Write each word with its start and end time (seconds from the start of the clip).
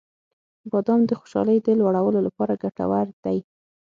•بادام 0.71 1.01
د 1.05 1.11
خوشحالۍ 1.19 1.57
د 1.63 1.67
لوړولو 1.79 2.19
لپاره 2.27 2.59
ګټور 2.63 3.07
دی. 3.23 3.37